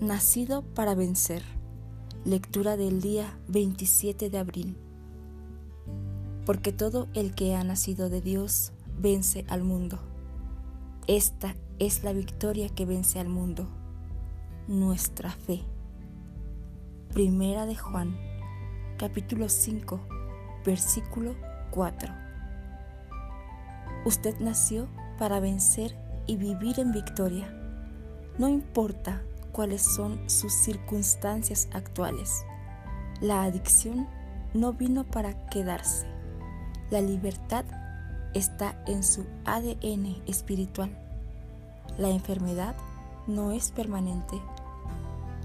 Nacido 0.00 0.62
para 0.62 0.94
vencer. 0.94 1.42
Lectura 2.24 2.76
del 2.76 3.00
día 3.00 3.38
27 3.48 4.30
de 4.30 4.38
abril. 4.38 4.76
Porque 6.44 6.72
todo 6.72 7.08
el 7.14 7.34
que 7.34 7.54
ha 7.54 7.64
nacido 7.64 8.08
de 8.08 8.20
Dios 8.20 8.72
vence 8.98 9.44
al 9.48 9.62
mundo. 9.64 9.98
Esta 11.06 11.54
es 11.78 12.02
la 12.04 12.12
victoria 12.12 12.68
que 12.68 12.86
vence 12.86 13.20
al 13.20 13.28
mundo, 13.28 13.68
nuestra 14.66 15.30
fe. 15.30 15.60
Primera 17.12 17.66
de 17.66 17.76
Juan, 17.76 18.16
capítulo 18.98 19.48
5, 19.48 20.00
versículo 20.64 21.34
4. 21.70 22.12
Usted 24.04 24.38
nació 24.40 24.88
para 25.18 25.40
vencer 25.40 25.96
y 26.26 26.36
vivir 26.36 26.80
en 26.80 26.92
victoria. 26.92 27.48
No 28.38 28.48
importa 28.48 29.22
cuáles 29.52 29.82
son 29.82 30.28
sus 30.28 30.52
circunstancias 30.52 31.68
actuales. 31.72 32.44
La 33.20 33.44
adicción 33.44 34.06
no 34.52 34.72
vino 34.72 35.04
para 35.04 35.46
quedarse. 35.48 36.06
La 36.90 37.00
libertad 37.00 37.64
está 38.34 38.82
en 38.86 39.02
su 39.02 39.24
ADN 39.44 40.22
espiritual. 40.26 40.90
La 41.98 42.10
enfermedad 42.10 42.76
no 43.26 43.52
es 43.52 43.70
permanente. 43.70 44.40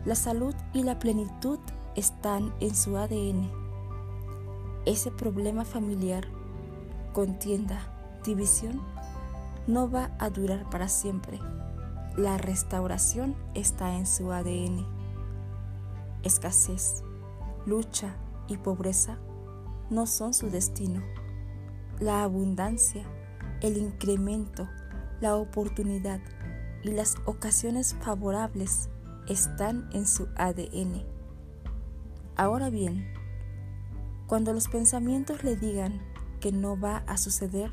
La 0.06 0.16
salud 0.16 0.53
y 0.73 0.84
la 0.84 1.00
plenitud 1.00 1.59
están 1.95 2.53
en 2.59 2.76
su 2.76 2.98
ADN. 2.98 3.50
Ese 4.86 5.12
problema 5.12 5.64
familiar, 5.64 6.28
contienda, 7.14 7.80
división, 8.26 8.81
no 9.68 9.90
va 9.90 10.12
a 10.20 10.30
durar 10.30 10.70
para 10.70 10.88
siempre. 10.88 11.40
La 12.18 12.38
restauración 12.38 13.36
está 13.54 13.95
en 13.95 14.06
su 14.06 14.31
ADN. 14.31 14.86
Escasez, 16.23 17.03
lucha 17.66 18.16
y 18.48 18.58
pobreza 18.58 19.18
no 19.90 20.06
son 20.08 20.34
su 20.34 20.50
destino. 20.50 21.02
La 22.00 22.23
abundancia, 22.23 23.06
el 23.62 23.78
incremento, 23.78 24.68
la 25.20 25.36
oportunidad 25.36 26.20
y 26.84 26.92
las 26.92 27.16
ocasiones 27.25 27.96
favorables 28.02 28.90
están 29.28 29.90
en 29.94 30.08
su 30.08 30.28
ADN. 30.36 31.03
Ahora 32.36 32.70
bien, 32.70 33.14
cuando 34.28 34.53
los 34.53 34.68
pensamientos 34.68 35.44
le 35.44 35.56
digan 35.56 36.02
que 36.40 36.52
no 36.52 36.80
va 36.80 37.03
a 37.06 37.18
suceder, 37.18 37.72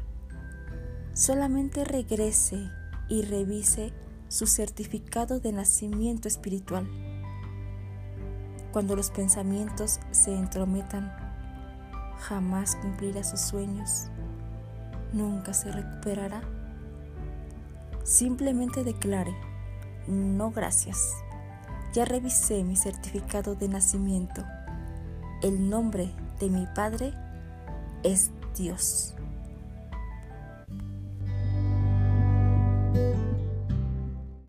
solamente 1.18 1.84
regrese 1.84 2.70
y 3.08 3.22
revise 3.22 3.92
su 4.28 4.46
certificado 4.46 5.40
de 5.40 5.50
nacimiento 5.50 6.28
espiritual. 6.28 6.88
Cuando 8.70 8.94
los 8.94 9.10
pensamientos 9.10 9.98
se 10.12 10.32
entrometan, 10.32 11.12
jamás 12.20 12.76
cumplirá 12.76 13.24
sus 13.24 13.40
sueños, 13.40 14.06
nunca 15.12 15.54
se 15.54 15.72
recuperará. 15.72 16.40
Simplemente 18.04 18.84
declare, 18.84 19.34
no 20.06 20.52
gracias. 20.52 21.14
Ya 21.94 22.04
revisé 22.04 22.62
mi 22.62 22.76
certificado 22.76 23.56
de 23.56 23.66
nacimiento. 23.68 24.44
El 25.42 25.68
nombre 25.68 26.14
de 26.38 26.48
mi 26.48 26.66
Padre 26.76 27.12
es 28.04 28.30
Dios. 28.56 29.17